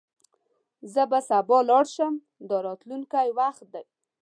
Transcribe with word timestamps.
زه 0.93 1.03
به 1.11 1.19
سبا 1.29 1.57
لاړ 1.69 1.85
شم– 1.95 2.13
دا 2.49 2.57
راتلونکی 2.67 3.27
وخت 3.39 3.63
دی. 3.73 3.85